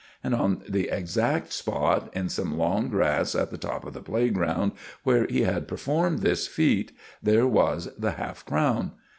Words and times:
And 0.23 0.33
on 0.33 0.63
the 0.67 0.89
exact 0.89 1.53
spot, 1.53 2.09
in 2.15 2.27
some 2.29 2.57
long 2.57 2.89
grass 2.89 3.35
at 3.35 3.51
the 3.51 3.57
top 3.59 3.85
of 3.85 3.93
the 3.93 4.01
playground 4.01 4.71
where 5.03 5.27
he 5.27 5.43
had 5.43 5.67
performed 5.67 6.21
this 6.23 6.47
feat, 6.47 6.91
there 7.21 7.45
was 7.45 7.87
the 7.95 8.13
half 8.13 8.43
crown. 8.43 8.93